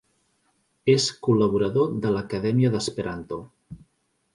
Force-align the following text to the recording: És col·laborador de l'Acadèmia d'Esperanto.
És 0.93 1.05
col·laborador 1.29 1.95
de 2.07 2.17
l'Acadèmia 2.17 2.77
d'Esperanto. 2.79 3.43